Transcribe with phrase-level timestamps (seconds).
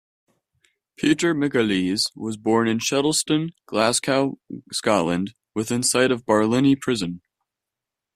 [0.97, 4.39] Peter McAleese was born in Shettleston, Glasgow,
[4.71, 7.21] Scotland, within sight of Barlinnie Prison.